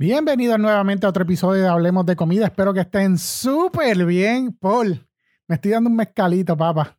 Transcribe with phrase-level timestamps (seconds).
[0.00, 2.44] Bienvenidos nuevamente a otro episodio de Hablemos de Comida.
[2.44, 4.56] Espero que estén súper bien.
[4.56, 5.04] Paul,
[5.48, 6.96] me estoy dando un mezcalito, papá.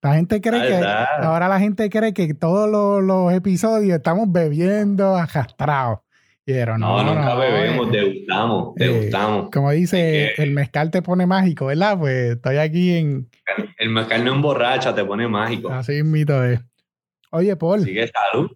[0.00, 0.74] La gente cree que
[1.22, 5.98] ahora la gente cree que todos los, episodios estamos bebiendo ajastrados.
[6.44, 9.50] Pero no, no, nunca bebemos, degustamos, eh, degustamos.
[9.50, 11.98] como dice, el mezcal te pone mágico, ¿verdad?
[11.98, 13.28] Pues estoy aquí en.
[13.76, 15.72] El mezcal no emborracha, te pone mágico.
[15.72, 16.60] Así es mito es.
[17.32, 17.82] Oye, Paul.
[17.82, 18.52] Sigue salud.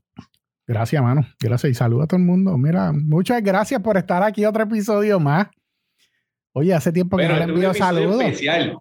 [0.70, 1.26] Gracias, mano.
[1.40, 2.56] Gracias y saludos a todo el mundo.
[2.56, 5.48] Mira, muchas gracias por estar aquí otro episodio más.
[6.52, 8.22] Oye, hace tiempo que no le envío saludos.
[8.22, 8.78] Especial.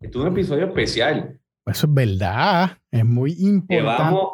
[0.00, 1.40] es un episodio especial.
[1.66, 2.78] Eso es verdad.
[2.92, 3.36] Es muy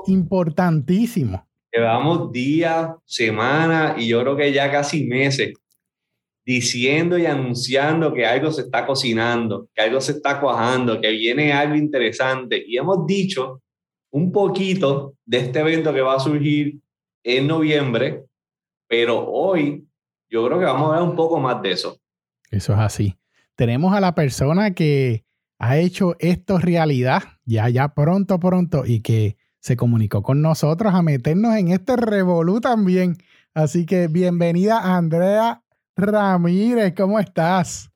[0.06, 1.48] importantísimo.
[1.72, 5.54] Llevamos días, semanas y yo creo que ya casi meses
[6.44, 11.54] diciendo y anunciando que algo se está cocinando, que algo se está cuajando, que viene
[11.54, 12.62] algo interesante.
[12.66, 13.62] Y hemos dicho
[14.10, 16.78] un poquito de este evento que va a surgir
[17.22, 18.26] en noviembre,
[18.86, 19.86] pero hoy
[20.28, 21.98] yo creo que vamos a ver un poco más de eso.
[22.50, 23.18] Eso es así.
[23.54, 25.24] Tenemos a la persona que
[25.58, 31.02] ha hecho esto realidad, ya, ya pronto, pronto, y que se comunicó con nosotros a
[31.02, 33.16] meternos en este revolú también.
[33.54, 35.62] Así que bienvenida Andrea
[35.96, 37.87] Ramírez, ¿cómo estás?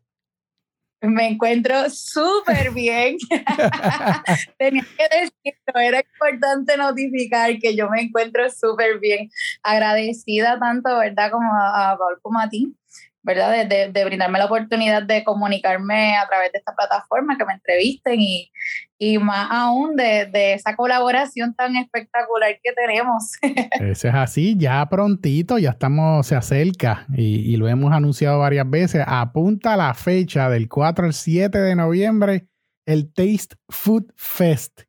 [1.03, 3.17] Me encuentro súper bien.
[4.59, 9.29] Tenía que decirlo, era importante notificar que yo me encuentro súper bien.
[9.63, 11.31] Agradecida tanto, ¿verdad?
[11.33, 12.75] Como a, a Paul como a ti
[13.23, 13.67] ¿verdad?
[13.67, 18.21] De, de, brindarme la oportunidad de comunicarme a través de esta plataforma, que me entrevisten
[18.21, 18.51] y,
[18.99, 23.33] y más aún de, de, esa colaboración tan espectacular que tenemos.
[23.81, 28.69] Eso es así, ya prontito, ya estamos, se acerca y, y, lo hemos anunciado varias
[28.69, 29.05] veces.
[29.07, 32.49] Apunta la fecha del 4 al 7 de noviembre,
[32.87, 34.83] el Taste Food Fest.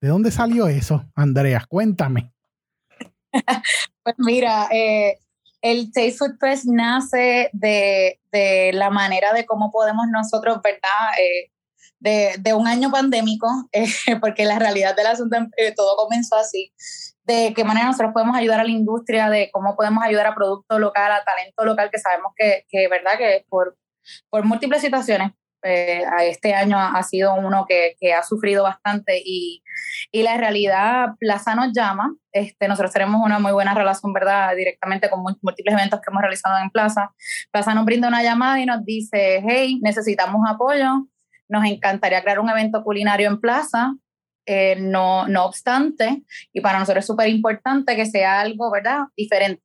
[0.00, 1.64] ¿De dónde salió eso, Andrea?
[1.68, 2.32] Cuéntame.
[4.02, 5.18] pues mira, eh,
[5.62, 8.18] el Taste Food Fest nace de,
[8.72, 10.80] la manera de cómo podemos nosotros, ¿verdad?
[11.18, 13.86] Eh, de, un año pandémico, eh,
[14.20, 16.72] porque la realidad del asunto eh, todo comenzó así,
[17.24, 20.78] de qué manera nosotros podemos ayudar a la industria, de cómo podemos ayudar a producto
[20.78, 23.18] local, a talento local, que sabemos que, que ¿verdad?
[23.18, 23.76] Que por,
[24.30, 29.62] por múltiples situaciones eh, este año ha, sido uno que, que, ha sufrido bastante y,
[30.10, 34.54] y, la realidad, Plaza nos llama, este, nosotros tenemos una muy buena relación, ¿verdad?
[34.56, 37.10] Directamente con múltiples eventos que hemos realizado en Plaza.
[37.50, 41.06] Plaza nos brinda una llamada y nos dice, hey, necesitamos apoyo,
[41.48, 43.94] nos encantaría crear un evento culinario en Plaza,
[44.46, 46.22] eh, no, no obstante,
[46.52, 49.00] y para nosotros es súper importante que sea algo, ¿verdad?
[49.16, 49.62] Diferente.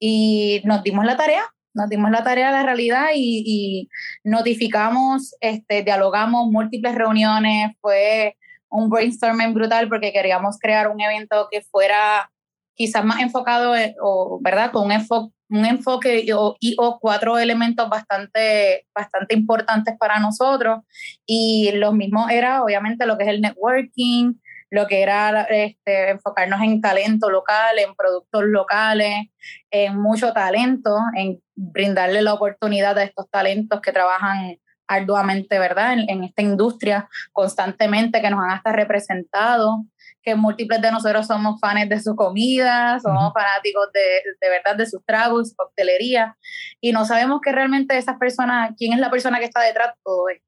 [0.00, 1.44] Y nos dimos la tarea
[1.74, 3.88] nos dimos la tarea de la realidad y,
[4.24, 8.36] notificamos, este, dialogamos múltiples reuniones, fue
[8.68, 12.30] un brainstorming brutal porque queríamos crear un evento que fuera
[12.74, 14.72] quizás más enfocado, o, ¿verdad?
[14.72, 16.32] Con un enfoque, un enfoque y
[16.78, 20.80] o, cuatro elementos bastante, bastante importantes para nosotros.
[21.26, 24.34] Y lo mismo era, obviamente, lo que es el networking,
[24.70, 29.26] lo que era este, enfocarnos en talento local, en productos locales,
[29.70, 34.58] en mucho talento, en brindarle la oportunidad a estos talentos que trabajan
[34.88, 35.96] arduamente, ¿verdad?
[36.06, 39.84] En, esta industria constantemente, que nos han hasta representado,
[40.22, 44.00] que múltiples de nosotros somos fans de su comida, somos fanáticos de,
[44.40, 46.36] de, verdad de sus tragos, su coctelería,
[46.80, 50.00] y no sabemos que realmente esas personas, quién es la persona que está detrás de
[50.04, 50.46] todo esto.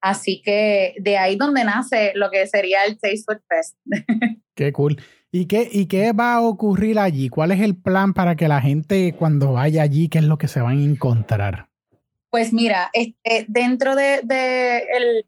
[0.00, 3.76] Así que de ahí donde nace lo que sería el Taste Food Fest.
[4.54, 4.96] Qué cool.
[5.38, 7.28] ¿Y qué, ¿Y qué va a ocurrir allí?
[7.28, 10.48] ¿Cuál es el plan para que la gente cuando vaya allí, qué es lo que
[10.48, 11.68] se van a encontrar?
[12.30, 14.22] Pues mira, este, dentro de,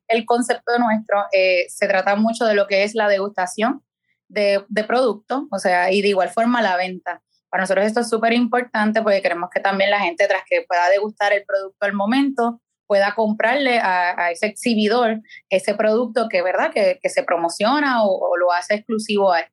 [0.08, 3.82] el, concepto nuestro, eh, se trata mucho de lo que es la degustación
[4.28, 7.22] de, de o sea, y de igual forma la venta.
[7.50, 10.88] Para nosotros esto es súper importante porque queremos que también la gente, tras que pueda
[10.88, 15.20] degustar el producto al momento, pueda comprarle a, ese exhibidor
[15.50, 16.72] ese producto que, ¿verdad?
[16.72, 19.46] que, se promociona o, lo hace exclusivo a él.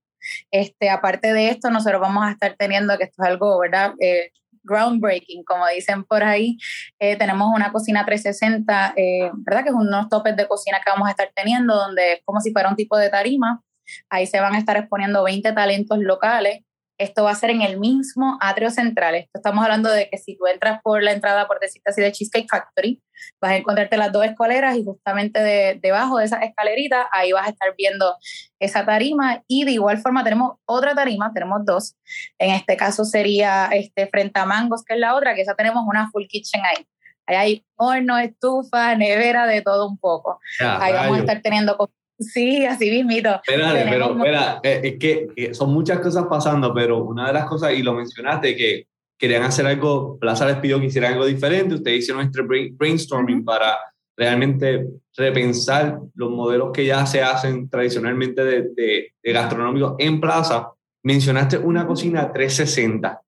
[0.51, 3.93] Este, aparte de esto, nosotros vamos a estar teniendo, que esto es algo, ¿verdad?
[3.99, 4.31] Eh,
[4.63, 6.57] groundbreaking, como dicen por ahí.
[6.99, 9.63] Eh, tenemos una cocina 360, eh, ¿verdad?
[9.63, 12.51] Que es unos topes de cocina que vamos a estar teniendo, donde es como si
[12.51, 13.61] fuera un tipo de tarima.
[14.09, 16.61] Ahí se van a estar exponiendo 20 talentos locales
[16.97, 19.15] esto va a ser en el mismo atrio central.
[19.15, 22.11] Esto estamos hablando de que si tú entras por la entrada, por decirte así, de
[22.11, 23.01] Cheesecake Factory,
[23.41, 27.51] vas a encontrarte las dos escaleras y justamente debajo de esa escalerita, ahí vas a
[27.51, 28.15] estar viendo
[28.59, 29.43] esa tarima.
[29.47, 31.95] Y de igual forma tenemos otra tarima, tenemos dos.
[32.37, 35.83] En este caso sería este, frente a Mangos, que es la otra, que esa tenemos
[35.85, 36.85] una full kitchen ahí.
[37.27, 40.39] Ahí hay horno, estufa, nevera, de todo un poco.
[40.59, 41.75] ahí vamos a estar teniendo
[42.17, 43.41] Sí, así mismito.
[43.45, 47.73] Espérate, pero espera, eh, es que, son muchas cosas pasando, pero una de las cosas,
[47.73, 51.99] y lo mencionaste, que querían hacer algo, Plaza les pidió que hicieran algo diferente, ustedes
[51.99, 53.77] hicieron este brainstorming para
[54.17, 60.71] realmente repensar los modelos que ya se hacen tradicionalmente de, de, gastronómicos en Plaza.
[61.03, 63.21] Mencionaste una cocina 360.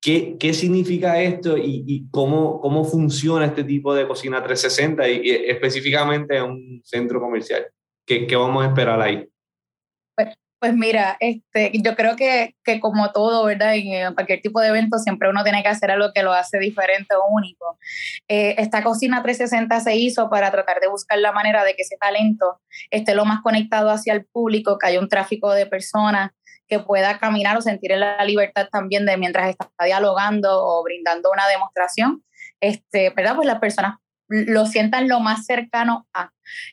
[0.00, 5.20] ¿Qué, ¿Qué, significa esto y, y, cómo, cómo funciona este tipo de cocina 360 y,
[5.22, 7.66] y específicamente en un centro comercial?
[8.06, 9.28] ¿Qué, ¿Qué, vamos a esperar ahí?
[10.64, 13.74] Pues mira, este, yo creo que, que como todo, ¿verdad?
[13.74, 17.14] En cualquier tipo de evento siempre uno tiene que hacer algo que lo hace diferente
[17.14, 17.78] o único.
[18.28, 21.98] Eh, esta cocina 360 se hizo para tratar de buscar la manera de que ese
[21.98, 26.30] talento esté lo más conectado hacia el público, que haya un tráfico de personas
[26.66, 31.46] que pueda caminar o sentir la libertad también de mientras está dialogando o brindando una
[31.46, 32.24] demostración,
[32.62, 33.36] este, ¿verdad?
[33.36, 33.96] Pues las personas
[34.28, 36.30] lo sientan lo más cercano a.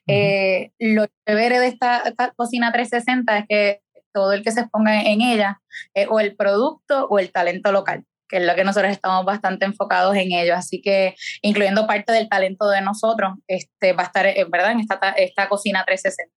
[0.08, 2.04] Eh, lo chévere de esta,
[2.36, 3.82] cocina 360 es que
[4.14, 5.62] todo el que se exponga en ella
[5.94, 9.66] es o el producto o el talento local que es lo que nosotros estamos bastante
[9.66, 10.56] enfocados en ello.
[10.56, 14.80] Así que, incluyendo parte del talento de nosotros, este, va a estar, en verdad, en
[14.80, 16.34] esta, esta cocina 360.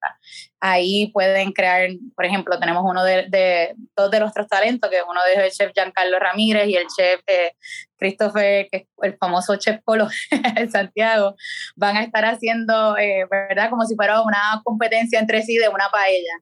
[0.59, 5.21] Ahí pueden crear, por ejemplo, tenemos uno de, de dos de nuestros talentos, que uno
[5.33, 7.53] es el chef Giancarlo Ramírez y el chef eh,
[7.97, 10.09] Christopher, que es el famoso chef Polo
[10.57, 11.35] en Santiago,
[11.77, 13.69] van a estar haciendo, eh, ¿verdad?
[13.69, 16.33] Como si fuera una competencia entre sí de una paella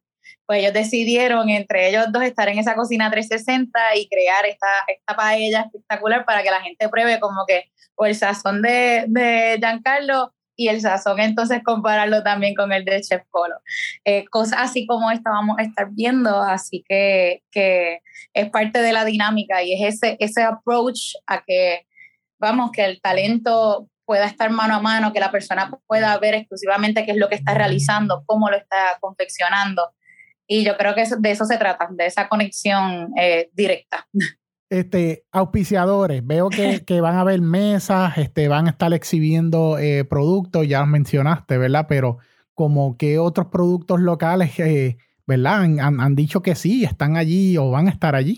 [0.46, 5.16] pues ellos decidieron entre ellos dos estar en esa cocina 360 y crear esta, esta
[5.16, 10.34] paella espectacular para que la gente pruebe como que o el sazón de, de Giancarlo
[10.56, 13.56] y el sazón entonces compararlo también con el de Chef Polo.
[14.06, 18.00] Eh, cosas así como esta vamos a estar viendo, así que, que
[18.34, 21.88] es parte de la dinámica y es ese, ese approach a que,
[22.40, 27.06] vamos, que el talento pueda estar mano a mano, que la persona pueda ver exclusivamente
[27.06, 29.94] qué es lo que está realizando, cómo lo está confeccionando
[30.54, 34.08] y yo creo que de eso se trata, de esa conexión eh, directa.
[34.70, 40.06] Este, auspiciadores, veo que, que, van a haber mesas, este, van a estar exhibiendo eh,
[40.06, 41.88] productos, ya mencionaste, ¿verdad?
[41.90, 42.20] Pero
[42.54, 45.64] como que otros productos locales, eh, ¿verdad?
[45.64, 48.38] Han, han, dicho que sí, están allí o van a estar allí.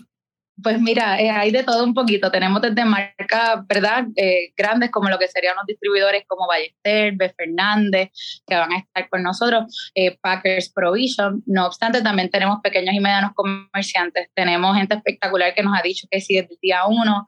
[0.62, 2.30] Pues mira, eh, hay de todo un poquito.
[2.30, 4.06] Tenemos desde marcas, ¿verdad?
[4.16, 7.34] Eh, grandes como lo que serían los distribuidores como Ballester, B.
[7.36, 8.10] Fernández,
[8.46, 11.42] que van a estar con nosotros, eh, Packers Provision.
[11.44, 14.30] No obstante, también tenemos pequeños y medianos comerciantes.
[14.34, 17.26] Tenemos gente espectacular que nos ha dicho que sí desde el día uno,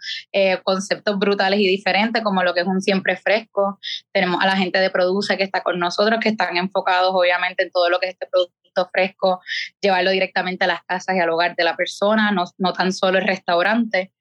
[0.63, 3.79] conceptos brutales y diferentes como lo que es un siempre fresco.
[4.11, 7.71] Tenemos a la gente de Produce que está con nosotros, que están enfocados obviamente en
[7.71, 8.59] todo lo que es este producto
[8.93, 9.41] fresco,
[9.81, 13.18] llevarlo directamente a las casas y al hogar de la persona, no, no tan solo
[13.19, 14.13] el restaurante.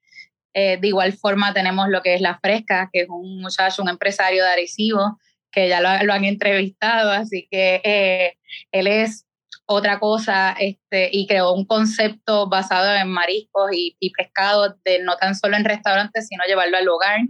[0.54, 3.88] Eh, de igual forma tenemos lo que es La Fresca, que es un muchacho, un
[3.88, 5.18] empresario de Arecibo,
[5.50, 8.34] que ya lo, lo han entrevistado, así que eh,
[8.72, 9.27] él es
[9.70, 15.16] otra cosa este, y creó un concepto basado en mariscos y, y pescados, de no
[15.16, 17.20] tan solo en restaurantes, sino llevarlo al hogar.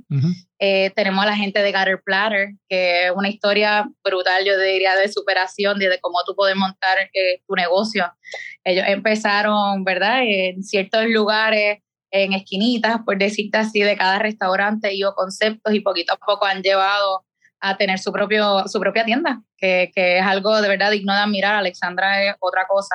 [0.60, 4.94] Eh, tenemos a la gente de Gutter Platter, que es una historia brutal, yo diría,
[4.94, 8.12] de superación, de, cómo tú puedes montar eh, tu negocio.
[8.62, 11.78] Ellos empezaron, ¿verdad?, en ciertos lugares,
[12.12, 16.46] en esquinitas, por decirte así, de cada restaurante y o conceptos y poquito a poco
[16.46, 17.24] han llevado
[17.60, 21.20] a tener su, propio, su propia tienda, que, que, es algo de verdad digno de
[21.20, 21.54] admirar.
[21.54, 22.94] Alexandra es otra cosa.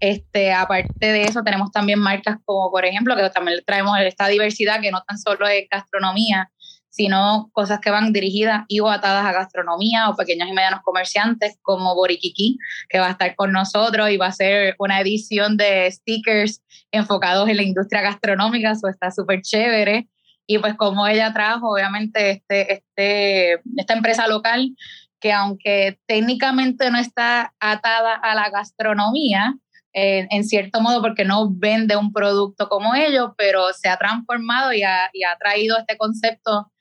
[0.00, 4.80] Este, aparte de eso, tenemos también marcas como, por ejemplo, que también traemos esta diversidad
[4.80, 6.50] que no tan solo es gastronomía,
[6.88, 11.56] sino cosas que van dirigidas y o atadas a gastronomía o pequeños y medianos comerciantes
[11.62, 15.90] como Borikiki, que va a estar con nosotros y va a ser una edición de
[15.90, 20.08] stickers enfocados en la industria gastronómica, eso está súper chévere.
[20.50, 24.74] Y pues como ella trajo, obviamente, este, este, esta empresa local,
[25.20, 29.54] que aunque técnicamente no está atada a la gastronomía,
[29.92, 34.72] eh, en cierto modo porque no vende un producto como ellos, pero se ha transformado
[34.72, 36.72] y ha, y ha traído este concepto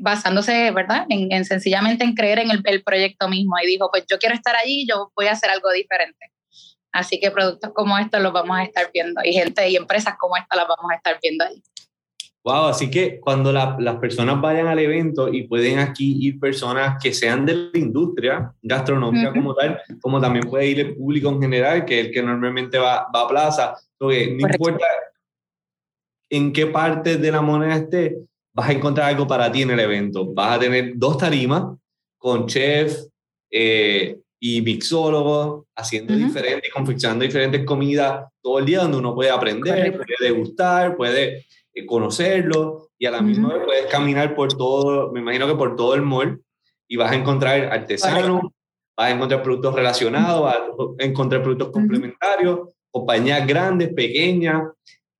[0.00, 1.06] basándose, ¿verdad?
[1.08, 4.34] En, en sencillamente en creer en el, el, proyecto mismo y dijo, pues yo quiero
[4.34, 6.30] estar allí, yo voy a hacer algo diferente.
[6.92, 10.36] Así que productos como estos los vamos a estar viendo y gente y empresas como
[10.36, 11.62] esta las vamos a estar viendo ahí.
[12.44, 17.02] Wow, así que cuando la, las personas vayan al evento y pueden aquí ir personas
[17.02, 21.40] que sean de la industria gastronómica como tal, como también puede ir el público en
[21.40, 24.84] general, que es el que normalmente va, va a plaza, no importa
[26.28, 28.18] en qué parte de la moneda esté,
[28.52, 30.26] vas a encontrar algo para ti en el evento.
[30.32, 31.64] Vas a tener dos tarimas
[32.18, 33.06] con chef
[33.50, 39.96] eh, y mixólogos haciendo diferentes, confeccionando diferentes comidas todo el día donde uno puede aprender,
[39.96, 41.46] puede degustar, puede
[41.86, 45.94] conocerlo y a la misma vez puedes caminar por todo, me imagino que por todo
[45.94, 46.40] el mall
[46.88, 48.42] y vas a encontrar artesanos,
[48.96, 50.56] vas a encontrar productos relacionados, vas
[51.00, 54.62] a encontrar productos complementarios, compañías grandes, pequeñas,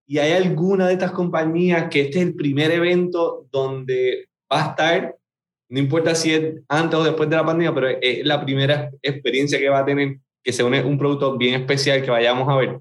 [0.07, 4.71] y hay alguna de estas compañías que este es el primer evento donde va a
[4.71, 5.17] estar,
[5.71, 9.59] no importa si es antes o después de la pandemia, pero es la primera experiencia
[9.59, 12.81] que va a tener, que se une un producto bien especial que vayamos a ver.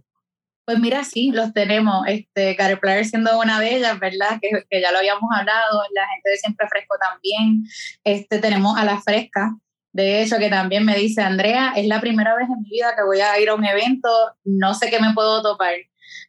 [0.65, 2.05] Pues mira, sí, los tenemos.
[2.07, 4.39] Este, Player siendo una de ellas, ¿verdad?
[4.41, 5.83] Que, que, ya lo habíamos hablado.
[5.93, 7.63] La gente de Siempre Fresco también.
[8.03, 9.57] Este, tenemos a La Fresca.
[9.93, 13.03] De hecho, que también me dice, Andrea, es la primera vez en mi vida que
[13.03, 14.09] voy a ir a un evento,
[14.43, 15.75] no sé qué me puedo topar.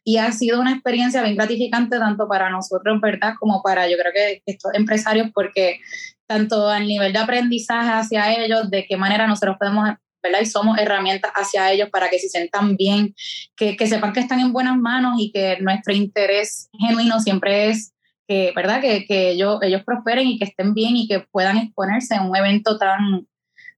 [0.03, 3.33] Y ha sido una experiencia bien gratificante tanto para nosotros, ¿verdad?
[3.39, 5.79] Como para, yo creo que estos empresarios, porque
[6.27, 9.89] tanto al nivel de aprendizaje hacia ellos, de qué manera nosotros podemos
[10.25, 10.41] ¿verdad?
[10.41, 13.15] Y somos herramientas hacia ellos para que se sientan bien,
[13.55, 17.93] que, que, sepan que están en buenas manos y que nuestro interés genuino siempre es
[18.27, 18.81] que, ¿verdad?
[18.81, 22.35] Que, que ellos, ellos prosperen y que estén bien y que puedan exponerse en un
[22.35, 23.27] evento tan,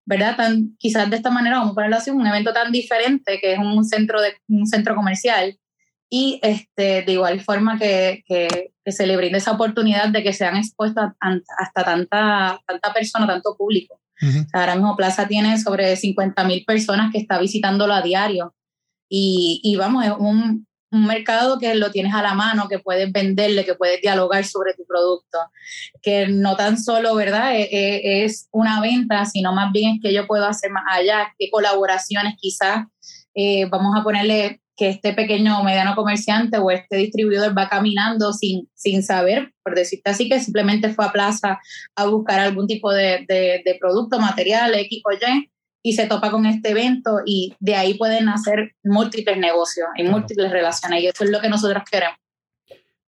[0.05, 0.37] ¿verdad?
[0.37, 3.59] Tan, quizás de esta manera, vamos a ponerlo así, un evento tan diferente que es
[3.59, 5.59] un centro, de, un centro comercial
[6.09, 10.55] y este, de igual forma que, que, se le brinde esa oportunidad de que sean
[10.55, 13.99] expuestos hasta tanta, tanta persona, tanto público.
[14.53, 18.55] Ahora mismo Plaza tiene sobre 50 mil personas que está visitándolo a diario
[19.09, 23.11] y, y vamos, es un, un, mercado que lo tienes a la mano, que puedes
[23.11, 25.37] venderle, que puedes dialogar sobre tu producto,
[26.01, 27.55] que no tan solo, ¿verdad?
[27.55, 31.33] Es, e, es una venta, sino más bien es que yo puedo hacer más allá,
[31.37, 32.85] qué colaboraciones quizás,
[33.33, 38.31] eh, vamos a ponerle que este pequeño o mediano comerciante o este distribuidor va caminando
[38.31, 41.59] sin, sin saber, por decirte así, que simplemente fue a plaza
[41.95, 46.45] a buscar algún tipo de, de, producto, material, X o Y, y se topa con
[46.45, 51.31] este evento y de ahí pueden hacer múltiples negocios y múltiples relaciones y eso es
[51.31, 52.17] lo que nosotros queremos.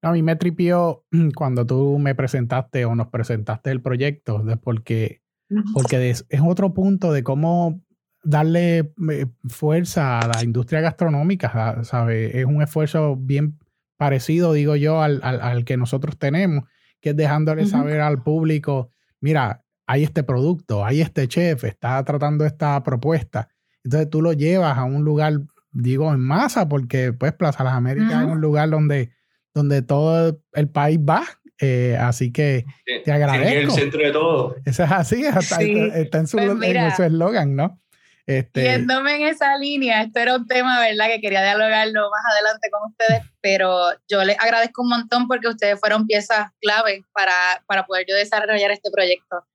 [0.02, 1.04] A mí me tripió
[1.36, 5.22] cuando tú me presentaste o nos presentaste el proyecto, porque,
[5.74, 7.84] porque es otro punto de cómo
[8.30, 12.40] darle eh, fuerza a la industria gastronómica, ¿sabe?
[12.40, 13.58] Es un esfuerzo bien
[13.98, 16.66] parecido, digo yo, al, al, que nosotros tenemos,
[17.02, 22.46] que es dejándole saber al público, mira, hay este producto, hay este chef, está tratando
[22.46, 23.50] esta propuesta.
[23.84, 25.34] Entonces tú lo llevas a un lugar,
[25.72, 29.12] digo, en masa, porque pues Plaza Las Américas es un lugar donde,
[29.56, 31.24] donde todo el país va.
[31.62, 32.66] Eh, así que
[33.04, 33.60] te agradezco.
[33.60, 34.56] el centro de todo.
[34.64, 35.26] Eso es así,
[35.94, 37.82] está, en su pues eslogan, ¿no?
[38.30, 38.62] Este...
[38.62, 42.92] Yéndome en esa línea, esto era un tema, ¿verdad?, que quería dialogarlo más adelante con
[42.92, 47.34] ustedes, pero yo les agradezco un montón porque ustedes fueron piezas clave para,
[47.66, 49.48] para poder yo desarrollar este proyecto.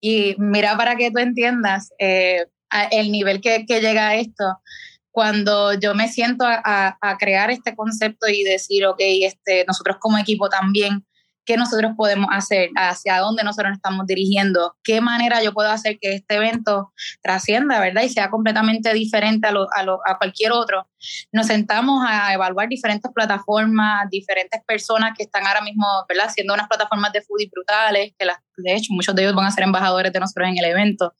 [0.00, 2.46] Y mira, para que tú entiendas eh,
[2.92, 4.44] el nivel que, que, llega a esto,
[5.10, 10.18] cuando yo me siento a, a, crear este concepto y decir, ok, este, nosotros como
[10.18, 11.04] equipo también
[11.44, 15.98] qué nosotros podemos hacer, hacia dónde nosotros nos estamos dirigiendo, qué manera yo puedo hacer
[16.00, 16.92] que este evento
[17.22, 18.02] trascienda, ¿verdad?
[18.02, 19.52] Y sea completamente diferente a,
[20.06, 20.88] a, cualquier otro.
[21.32, 26.26] Nos sentamos a evaluar diferentes plataformas, diferentes personas que están ahora mismo, ¿verdad?
[26.26, 29.50] Haciendo unas plataformas de foodie brutales, que las, de hecho muchos de ellos van a
[29.50, 31.14] ser embajadores de nosotros en el evento.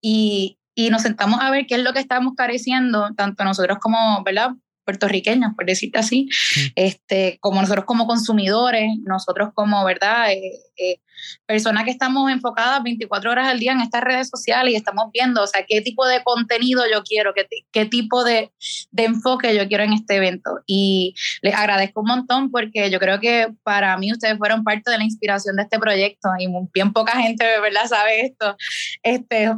[0.00, 4.22] Y, y nos sentamos a ver qué es lo que estamos careciendo, tanto nosotros como,
[4.24, 4.50] ¿verdad?
[4.84, 6.28] Puertorriqueños, por decirte así,
[6.74, 10.32] este, como nosotros como consumidores, nosotros como, ¿verdad?
[10.32, 10.40] Eh,
[11.46, 15.42] personas que estamos enfocadas 24 horas al día en estas redes sociales y estamos viendo,
[15.42, 18.52] o sea, qué tipo de contenido yo quiero, qué, qué tipo de,
[18.90, 20.60] de, enfoque yo quiero en este evento.
[20.66, 24.98] Y les agradezco un montón porque yo creo que para mí ustedes fueron parte de
[24.98, 28.56] la inspiración de este proyecto y bien poca gente, ¿verdad?, sabe esto.
[29.02, 29.50] Este,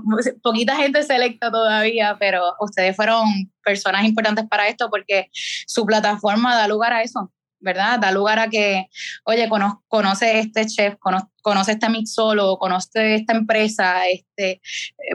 [0.42, 3.26] poquita gente selecta todavía, pero ustedes fueron
[3.64, 7.32] personas importantes para esto porque su plataforma da lugar a eso.
[7.64, 7.98] ¿Verdad?
[7.98, 8.86] Da lugar a que,
[9.24, 9.48] oye,
[9.88, 10.94] conoce este chef,
[11.42, 14.60] conoce, este mixólogo, conoce esta empresa, este,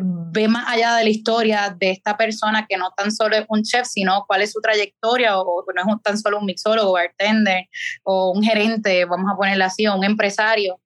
[0.02, 3.64] ve más allá de la historia de esta persona que no tan solo es un
[3.64, 7.70] chef, sino cuál es su trayectoria, o, no es tan solo un mixólogo, bartender,
[8.04, 10.82] o un gerente, vamos a ponerlo así, o un empresario.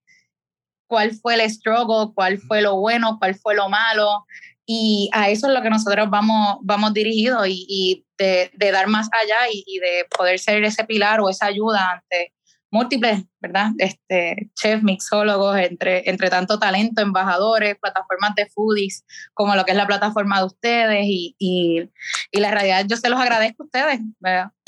[0.87, 2.13] ¿Cuál fue el struggle?
[2.13, 3.17] ¿Cuál fue lo bueno?
[3.17, 4.25] ¿Cuál fue lo malo?
[4.65, 9.49] Y a eso es lo que nosotros vamos, vamos dirigidos y, de, dar más allá
[9.51, 12.33] y, de poder ser ese pilar o esa ayuda ante
[12.71, 13.71] múltiples, ¿verdad?
[13.77, 19.77] Este, chefs, mixólogos, entre, entre tanto talento, embajadores, plataformas de foodies, como lo que es
[19.77, 21.89] la plataforma de ustedes y, y,
[22.31, 23.99] y la realidad yo se los agradezco a ustedes.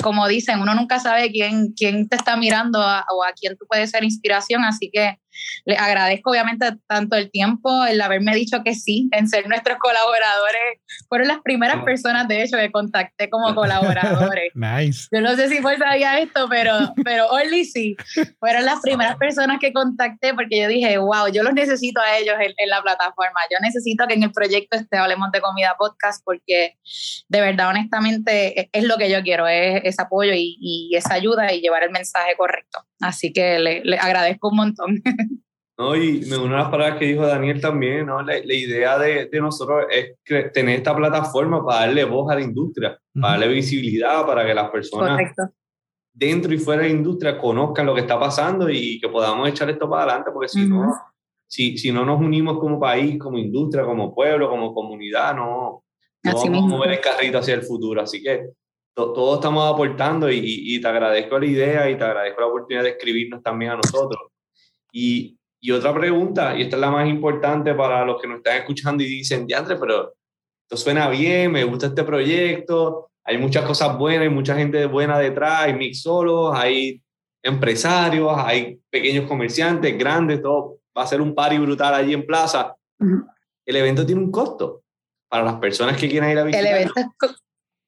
[0.03, 3.91] Como dicen, uno nunca sabe quién, quién te está mirando o a quién tú puedes
[3.91, 5.17] ser inspiración, así que
[5.65, 10.79] les agradezco obviamente tanto el tiempo, el haberme dicho que sí, en ser nuestros colaboradores.
[11.10, 11.86] Fueron las primeras ah.
[11.86, 14.51] personas, de hecho, que contacté como colaboradores.
[14.55, 15.08] nice.
[15.12, 17.96] Yo no sé si fue sabía esto, pero, pero Orly sí.
[18.39, 22.18] Fueron fueron las primeras personas que contacté porque yo dije, wow, yo los necesito a
[22.18, 23.40] ellos en, la plataforma.
[23.52, 26.76] Yo necesito que en el proyecto este Hablemos de Comida Podcast porque
[27.30, 31.54] de verdad, honestamente, e, es, lo que yo quiero, es ese apoyo y, esa ayuda
[31.54, 32.80] y llevar el mensaje correcto.
[33.02, 35.02] Así que le, agradezco un montón.
[35.78, 38.22] No, y me uno a las palabras que dijo Daniel también, ¿no?
[38.22, 40.16] La, idea de, de, nosotros es
[40.54, 44.70] tener esta plataforma para darle voz a la industria, para darle visibilidad, para que las
[44.70, 45.54] personas Correcto
[46.16, 49.70] dentro y fuera de la industria conozcan lo que está pasando y que podamos echar
[49.70, 50.94] esto para adelante, porque si no,
[51.46, 55.84] si, si no nos unimos como país, como industria, como pueblo, como comunidad, no,
[56.24, 58.02] no vamos a mover el carrito hacia el futuro.
[58.02, 58.52] Así que
[58.94, 62.92] todos estamos aportando y, y, te agradezco la idea y te agradezco la oportunidad de
[62.92, 64.32] escribirnos también a nosotros.
[64.94, 68.56] Y, y otra pregunta, y esta es la más importante para los que nos están
[68.56, 70.14] escuchando y dicen, Diandre, pero
[70.64, 75.17] esto suena bien, me gusta este proyecto, hay muchas cosas buenas, hay mucha gente buena
[75.17, 77.01] detrás, hay mixólogos, hay
[77.44, 80.79] empresarios, hay pequeños comerciantes, grandes, todo.
[80.98, 82.75] Va a ser un party brutal allí en plaza.
[83.65, 84.84] El evento tiene un costo
[85.27, 86.65] para las personas que quieran ir a visitar.
[86.65, 87.36] El evento es,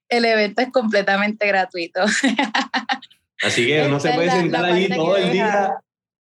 [0.09, 2.01] el evento es completamente gratuito.
[3.43, 5.79] Así que no se puede sentar allí todo el día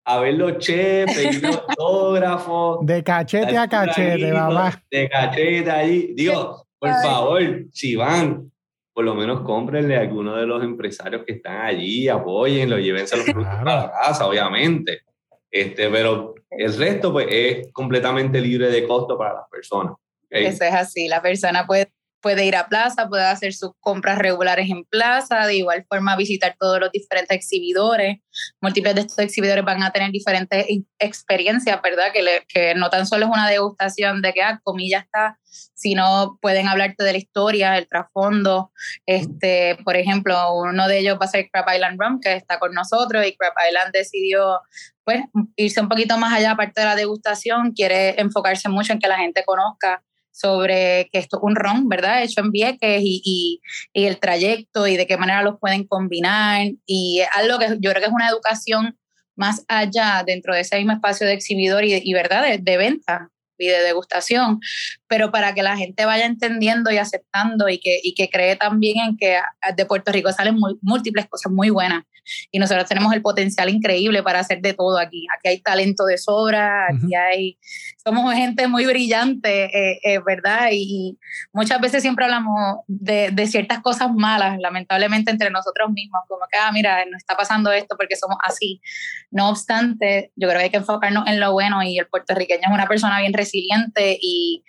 [0.06, 2.84] a ver los chefs, pedir autógrafos.
[2.84, 4.82] De cachete a cachete, mamá.
[4.90, 6.12] De cachete allí.
[6.14, 8.50] Dios, por favor, si van,
[8.94, 13.26] por lo menos cómprenle a alguno de los empresarios que están allí, apóyenlo, llévense los
[13.26, 15.02] productos a la casa, obviamente.
[15.50, 19.94] Este, pero el resto pues, es completamente libre de costo para las personas.
[20.30, 21.92] Eso es así, la persona puede
[22.24, 26.56] puede ir a plaza, puede hacer sus compras regulares en plaza, de igual forma visitar
[26.58, 28.16] todos los diferentes exhibidores.
[28.62, 30.64] Múltiples de estos exhibidores van a tener diferentes
[30.98, 32.12] experiencias, ¿verdad?
[32.14, 35.38] Que, que no tan solo es una degustación de que, ah, comida está,
[35.74, 38.72] sino pueden hablarte de la historia, el trasfondo.
[39.04, 42.72] Este, por ejemplo, uno de ellos va a ser Crab Island Rum, que está con
[42.72, 44.60] nosotros, y Crab Island decidió
[45.04, 45.20] pues,
[45.56, 49.18] irse un poquito más allá, aparte de la degustación, quiere enfocarse mucho en que la
[49.18, 50.02] gente conozca
[50.34, 52.24] sobre que esto es un ron, ¿verdad?
[52.24, 53.60] Hecho en Vieques y, y,
[53.92, 56.66] y, el trayecto y de qué manera los pueden combinar.
[56.86, 58.98] Y algo que yo creo que es una educación
[59.36, 62.42] más allá dentro de ese mismo espacio de exhibidor y, y ¿verdad?
[62.42, 64.58] De, de, venta y de degustación,
[65.06, 68.98] pero para que la gente vaya entendiendo y aceptando y que, y que cree también
[68.98, 69.38] en que
[69.76, 72.02] de Puerto Rico salen múltiples cosas muy buenas
[72.50, 75.26] y nosotros tenemos el potencial increíble para hacer de todo aquí.
[75.36, 77.58] Aquí hay talento de sobra, aquí hay,
[78.04, 80.68] somos gente muy brillante, eh, eh, ¿verdad?
[80.72, 81.18] Y,
[81.52, 86.58] muchas veces siempre hablamos de, de, ciertas cosas malas, lamentablemente entre nosotros mismos, como que,
[86.58, 88.80] ah, mira, nos está pasando esto porque somos así.
[89.30, 92.72] No obstante, yo creo que hay que enfocarnos en lo bueno y el puertorriqueño es
[92.72, 94.64] una persona bien resiliente y,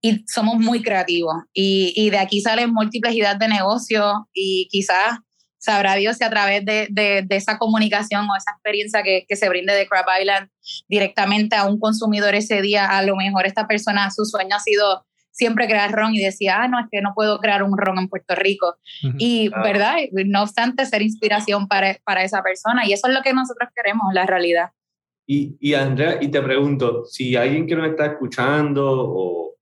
[0.00, 1.34] y somos muy creativos.
[1.52, 5.18] Y, y de aquí salen múltiples ideas de negocio y quizás
[5.58, 9.36] sabrá Dios si a través de, de, de esa comunicación o esa experiencia que, que,
[9.36, 10.48] se brinde de Crab Island
[10.88, 15.04] directamente a un consumidor ese día, a lo mejor esta persona, su sueño ha sido
[15.38, 18.08] siempre crear ron y decía, ah, no, es que no puedo crear un ron en
[18.08, 18.76] Puerto Rico.
[19.18, 19.96] Y, ¿verdad?
[20.26, 22.84] No obstante, ser inspiración para, para esa persona.
[22.84, 24.70] Y eso es lo que nosotros queremos, la realidad.
[25.26, 29.54] Y, y Andrea, y te pregunto, si alguien que nos está escuchando o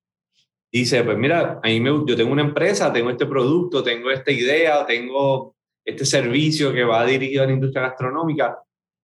[0.72, 4.30] dice, pues mira, a mí me, yo tengo una empresa, tengo este producto, tengo esta
[4.30, 5.55] idea, tengo
[5.86, 8.58] este servicio que va dirigido a la industria gastronómica,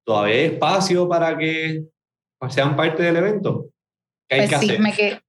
[0.05, 1.83] ¿todavía hay espacio para que
[2.49, 3.67] sean parte del evento?
[4.27, 5.21] ¿Qué hay pues que sí, Me,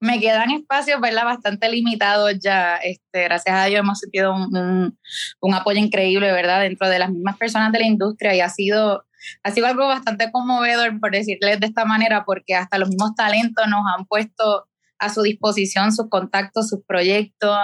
[0.00, 1.24] me, quedan espacios ¿verdad?
[1.24, 2.76] bastante limitados ya.
[2.76, 4.96] Este, gracias a Dios hemos sentido un,
[5.40, 6.60] un, apoyo increíble ¿verdad?
[6.60, 9.04] dentro de las mismas personas de la industria y ha sido,
[9.42, 13.66] ha sido algo bastante conmovedor, por decirles de esta manera, porque hasta los mismos talentos
[13.66, 14.68] nos han puesto
[15.02, 17.56] a su disposición sus contactos, sus proyectos,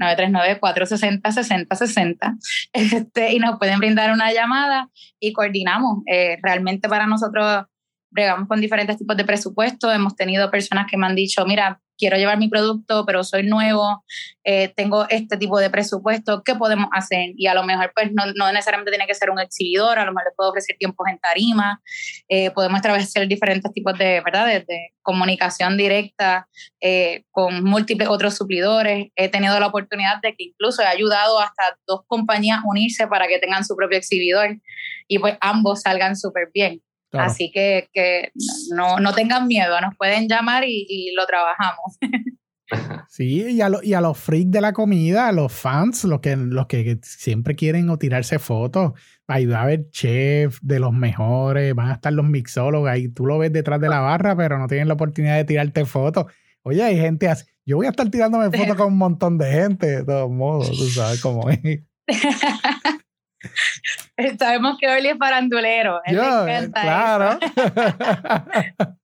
[0.00, 2.36] 939-460-6060
[2.72, 6.02] este, y nos pueden brindar una llamada y coordinamos.
[6.10, 7.66] Eh, realmente para nosotros
[8.10, 9.94] bregamos con diferentes tipos de presupuestos.
[9.94, 14.02] Hemos tenido personas que me han dicho, mira, quiero llevar mi producto, pero soy nuevo,
[14.42, 17.32] eh, tengo este tipo de presupuesto, ¿qué podemos hacer?
[17.36, 20.12] Y a lo mejor, pues no, no, necesariamente tiene que ser un exhibidor, a lo
[20.12, 21.80] mejor le puedo ofrecer tiempos en tarima,
[22.28, 24.46] eh, podemos establecer diferentes tipos de, ¿verdad?
[24.46, 26.46] De, comunicación directa
[26.80, 29.08] eh, con múltiples otros suplidores.
[29.16, 33.26] He tenido la oportunidad de que incluso he ayudado hasta dos compañías a unirse para
[33.26, 34.60] que tengan su propio exhibidor
[35.08, 36.80] y pues ambos salgan súper bien.
[37.12, 38.30] Así que, que
[38.74, 41.98] no, no, tengan miedo, nos pueden llamar y, y lo trabajamos.
[43.08, 46.36] Sí, y a, y a los freaks de la comida, a los fans, los que,
[46.36, 48.92] los que siempre quieren o tirarse fotos,
[49.26, 53.26] ahí va a haber chefs de los mejores, van a estar los mixólogos, ahí tú
[53.26, 56.26] lo ves detrás de la barra, pero no tienen la oportunidad de tirarte fotos.
[56.62, 59.86] Oye, hay gente así, yo voy a estar tirándome fotos con un montón de gente,
[59.86, 61.60] de todos modos, tú sabes cómo es.
[64.38, 66.00] Sabemos que Oli es farandulero.
[66.06, 67.38] Yo, claro.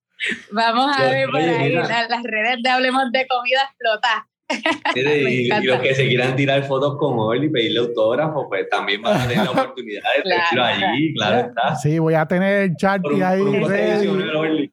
[0.51, 4.23] Vamos a ver por ahí las, redes de Hablemos de Comida explotar.
[4.95, 9.21] y, los que se quieran tirar fotos con Oli y pedirle autógrafo, pues también van
[9.21, 11.75] a tener la oportunidad de tenerlo allí, claro está.
[11.77, 13.43] Sí, voy a tener el Sharpie ahí.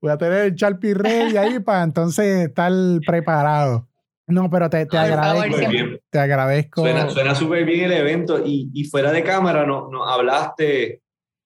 [0.00, 2.72] voy a tener el Sharpie ready ahí para entonces estar
[3.04, 3.88] preparado.
[4.28, 6.00] No, pero te, te agradezco.
[6.10, 6.86] te agradezco.
[7.10, 11.00] Suena súper bien el evento y, y, fuera de cámara no, no hablaste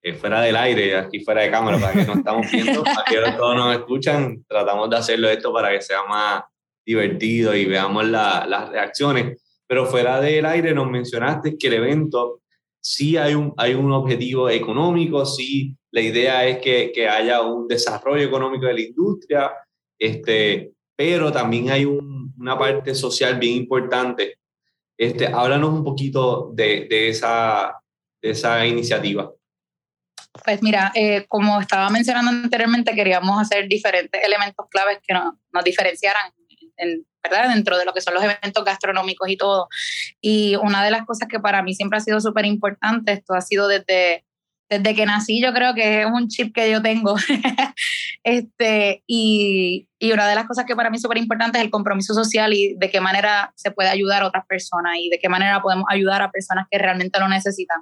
[0.05, 3.55] eh, fuera del aire, aquí fuera de cámara, para que nos estamos viendo, aquí todos
[3.55, 6.43] nos escuchan, tratamos de hacerlo esto para que sea más
[6.85, 9.41] divertido y veamos las reacciones.
[9.65, 12.41] Pero fuera del aire nos mencionaste que el evento
[12.81, 17.67] sí hay un, hay un objetivo económico, sí la idea es que, que haya un
[17.67, 19.51] desarrollo económico de la industria,
[19.97, 24.39] este, pero también hay una parte social bien importante.
[24.97, 27.81] Este, háblanos un poquito de, de esa,
[28.21, 29.31] de esa iniciativa.
[30.43, 35.63] Pues mira, eh, como estaba mencionando anteriormente, queríamos hacer diferentes elementos claves que nos, nos
[35.63, 36.31] diferenciaran
[36.77, 37.53] en, ¿verdad?
[37.53, 39.67] dentro de lo que son los eventos gastronómicos y todo.
[40.21, 43.41] Y una de las cosas que para mí siempre ha sido súper importante, esto ha
[43.41, 44.25] sido desde
[44.79, 47.15] desde que nací yo creo que es un chip que yo tengo.
[48.23, 52.13] este, y, una de las cosas que para mí es súper importante es el compromiso
[52.13, 55.61] social y de qué manera se puede ayudar a otras personas y de qué manera
[55.61, 57.81] podemos ayudar a personas que realmente lo necesitan.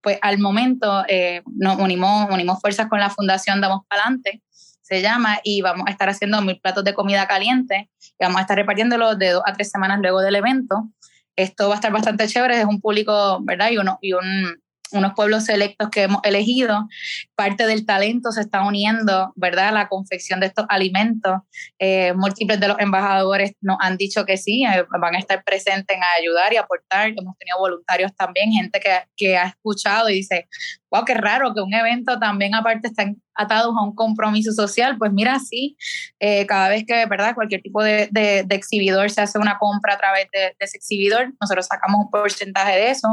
[0.00, 4.42] Pues al momento eh, nos unimos, unimos fuerzas con la Fundación Damos Palante,
[4.80, 8.40] se llama, y vamos a estar haciendo mil platos de comida caliente y vamos a
[8.42, 10.88] estar repartiéndolo de dos a tres semanas luego del evento.
[11.36, 13.70] Esto va a estar bastante chévere, es un público, ¿verdad?
[13.70, 14.60] Y, uno, y un,
[14.92, 16.88] unos pueblos selectos que hemos elegido,
[17.34, 21.40] parte del talento se está uniendo, ¿verdad?, a la confección de estos alimentos.
[21.78, 25.96] Eh, múltiples de los embajadores nos han dicho que sí, eh, van a estar presentes
[25.96, 27.08] en ayudar y aportar.
[27.08, 30.48] Hemos tenido voluntarios también, gente que, que ha escuchado y dice,
[30.90, 33.04] wow, qué raro que un evento también aparte está
[33.40, 35.76] atados a un compromiso social, pues mira, sí,
[36.18, 37.34] eh, cada vez que, ¿verdad?
[37.34, 41.66] Cualquier tipo de, de, exhibidor se hace una compra a través de, ese exhibidor, nosotros
[41.66, 43.08] sacamos un porcentaje de eso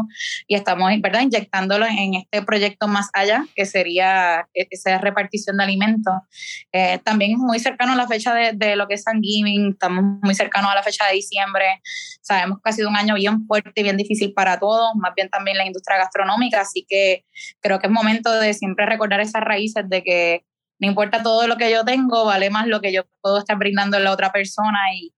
[0.47, 1.21] y estamos, ¿verdad?
[1.21, 6.13] Inyectándolo en este proyecto más allá, que sería e, esa repartición de alimentos.
[6.73, 10.03] Eh, también es muy cercano a la fecha de, lo que es San Giving, estamos
[10.21, 11.81] muy cercanos a la fecha de diciembre,
[12.21, 15.29] sabemos que ha sido un año bien fuerte y bien difícil para todos, más bien
[15.29, 17.23] también la industria gastronómica, así que
[17.67, 20.45] creo que es momento de siempre recordar esas raíces de que
[20.79, 23.97] no importa todo lo que yo tengo, vale más lo que yo puedo estar brindando
[23.97, 25.13] a la otra persona y,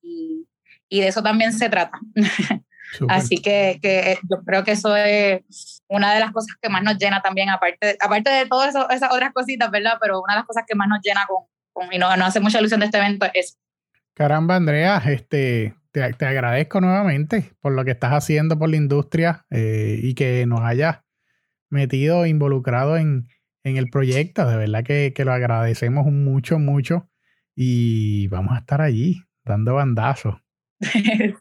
[0.89, 1.99] y, de eso también se trata.
[3.07, 6.97] Así que, que, yo creo que eso es una de las cosas que más nos
[6.97, 9.97] llena también, aparte, aparte de todas esas otras cositas, ¿verdad?
[10.01, 12.59] Pero una de las cosas que más nos llena con, con y nos, hace mucha
[12.59, 13.59] ilusión de este evento es
[14.15, 19.45] Caramba, Andrea, este, te, te, agradezco nuevamente por lo que estás haciendo por la industria
[19.49, 20.99] eh, y que nos hayas
[21.69, 23.27] metido, involucrado en,
[23.63, 24.47] en el proyecto.
[24.47, 27.10] De verdad que, que, lo agradecemos mucho, mucho.
[27.55, 30.36] Y vamos a estar allí dando bandazos.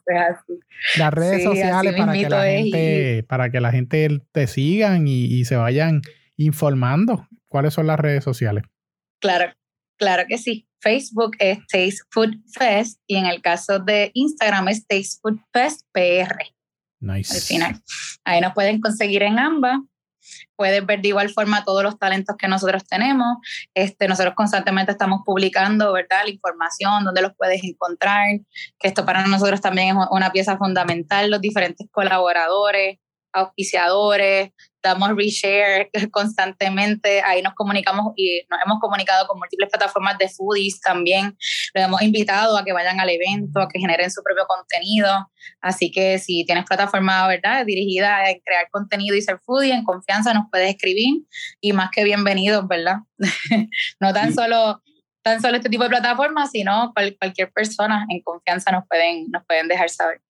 [0.97, 5.45] Las redes sociales para que, la gente, para que la gente te sigan y, y,
[5.45, 6.01] se vayan
[6.35, 7.27] informando.
[7.47, 8.63] ¿Cuáles son las redes sociales?
[9.19, 9.53] Claro,
[9.97, 10.67] claro que sí.
[10.81, 15.85] Facebook es Taste Food Fest y en el caso de Instagram es Taste Food Fest
[15.91, 16.45] PR.
[17.01, 17.33] Nice.
[17.33, 17.81] Al final.
[18.25, 19.79] Ahí nos pueden conseguir en ambas.
[20.55, 23.37] Puedes ver de igual forma todos los talentos que nosotros tenemos.
[23.73, 26.23] Este, nosotros constantemente estamos publicando, ¿verdad?
[26.23, 28.39] La información, dónde los puedes encontrar,
[28.79, 32.99] que esto para nosotros también es una pieza fundamental, los diferentes colaboradores,
[33.33, 40.29] auspiciadores, damos reshare constantemente, ahí nos comunicamos y nos hemos comunicado con múltiples plataformas de
[40.29, 41.37] foodies también,
[41.73, 45.29] los hemos invitado a que vayan al evento, a que generen su propio contenido,
[45.61, 50.33] así que si tienes plataforma, ¿verdad?, dirigida a crear contenido y ser foodie, en confianza
[50.33, 51.23] nos puedes escribir
[51.61, 52.97] y más que bienvenidos, ¿verdad?
[53.99, 54.81] no tan solo
[55.21, 59.67] tan solo este tipo de plataformas, sino cualquier persona en confianza nos pueden, nos pueden
[59.67, 60.21] dejar saber.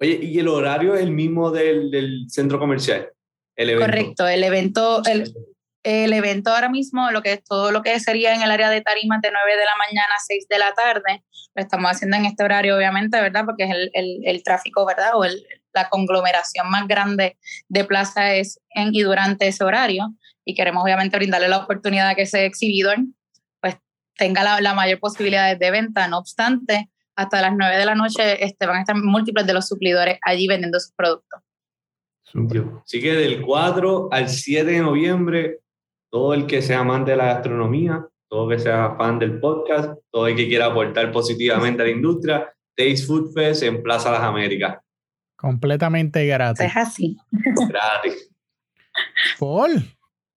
[0.00, 3.10] Oye, ¿y el horario es el mismo del, del centro comercial?
[3.56, 5.32] Correcto, el evento, el,
[5.82, 8.80] el, evento ahora mismo, lo que es todo lo que sería en el área de
[8.80, 11.22] tarimas de 9 de la mañana a 6 de la tarde,
[11.54, 13.44] lo estamos haciendo en este horario, obviamente, ¿verdad?
[13.44, 15.10] Porque es el, el, el tráfico, ¿verdad?
[15.14, 20.54] O el, la conglomeración más grande de plaza es en y durante ese horario y
[20.54, 22.96] queremos obviamente brindarle la oportunidad a que ese exhibidor
[23.60, 23.76] pues
[24.16, 26.08] tenga la, la mayor posibilidad de venta.
[26.08, 29.68] No obstante, hasta las 9 de la noche este, van a estar múltiples de los
[29.68, 31.40] suplidores allí vendiendo sus productos.
[32.84, 35.58] Así que del 4 al 7 de noviembre,
[36.10, 39.98] todo el que sea amante de la gastronomía, todo el que sea fan del podcast,
[40.10, 44.22] todo el que quiera aportar positivamente a la industria, Taste Food Fest en Plaza Las
[44.22, 44.78] Américas.
[45.36, 46.66] Completamente gratis.
[46.66, 47.16] Es así.
[47.68, 48.30] Gratis.
[49.38, 49.82] Paul,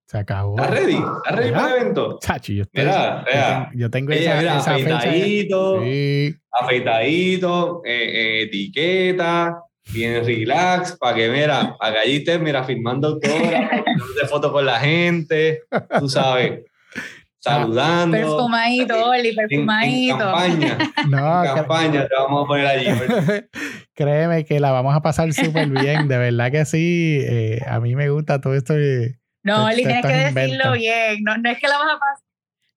[0.06, 0.56] se acabó.
[0.56, 0.94] ¿Estás ready?
[0.94, 2.18] ¿Estás ready para el evento?
[2.20, 3.70] Chachi, yo, estoy, Mira, mira.
[3.74, 4.96] yo tengo esa, mira, esa fecha.
[4.98, 5.82] afeitadito.
[5.82, 6.36] Sí.
[6.50, 13.08] afeitadito, eh, eh, etiqueta, bien relax, para que, mira, para que allí estés, mira, firmando
[13.08, 13.84] autógrafos,
[14.20, 15.62] de fotos con la gente,
[15.98, 16.60] tú sabes,
[17.38, 18.16] saludando.
[18.16, 20.18] Perfumadito, Oli, En, en perfumadito.
[20.18, 22.88] campaña, No, en cre- campaña te vamos a poner allí.
[23.94, 27.18] créeme que la vamos a pasar súper bien, de verdad que sí.
[27.22, 28.72] eh, a mí me gusta todo esto.
[28.74, 31.18] de- No, Oli, tienes que decirlo bien.
[31.22, 32.23] No, no es que la vas a pasar.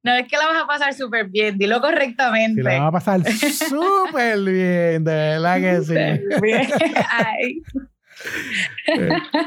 [0.08, 2.62] No es que la vas a pasar súper bien, dilo correctamente.
[2.62, 5.96] Sí, la vamos a pasar súper bien, de verdad que sí.
[7.12, 7.62] Ay,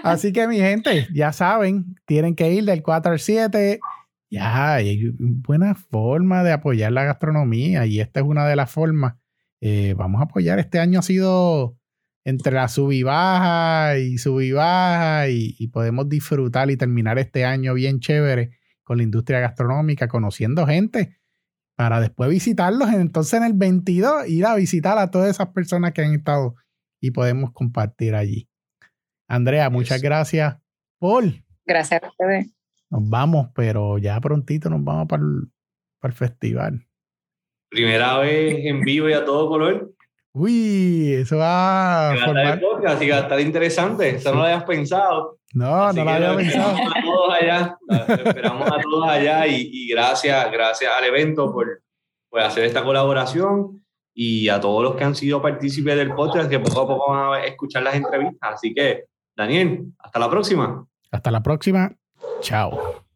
[0.05, 3.81] Así que mi gente, ya saben, tienen que ir del 4 al 7.
[4.29, 9.15] Ya, hay buena forma de apoyar la gastronomía y esta es una de las formas.
[9.63, 10.59] Eh, vamos a apoyar.
[10.59, 11.79] Este año ha sido
[12.23, 17.19] entre la sub y baja y sub y baja y, y podemos disfrutar y terminar
[17.19, 18.60] este año bien chévere
[18.91, 21.17] con la industria gastronómica, conociendo gente
[21.77, 22.93] para después visitarlos.
[22.93, 26.57] Entonces en el 22 ir a visitar a todas esas personas que han estado
[27.01, 28.49] y podemos compartir allí.
[29.29, 30.03] Andrea, muchas Yes.
[30.03, 30.57] gracias.
[30.99, 32.53] Paul, gracias a ustedes.
[32.91, 36.85] nos vamos, pero ya prontito nos vamos para el, festival.
[37.69, 39.95] Primera vez en vivo y a todo color.
[40.33, 42.61] Uy, eso va a formar.
[42.61, 44.09] podcast, Así que va a estar interesante.
[44.11, 45.39] Eso no lo habías pensado.
[45.55, 46.77] No, Así no lo había pensado.
[46.77, 47.79] esperamos a todos allá.
[48.25, 51.83] Esperamos a todos allá y, y gracias, gracias al evento por,
[52.29, 56.61] por hacer esta colaboración y a todos los que han sido partícipes del podcast que
[56.61, 58.55] poco a poco van a escuchar las entrevistas.
[58.55, 60.87] Así que, Daniel, hasta la próxima.
[61.11, 61.93] Hasta la próxima.
[62.41, 63.10] Chao.